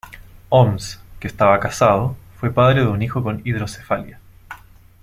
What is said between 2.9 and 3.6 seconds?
hijo con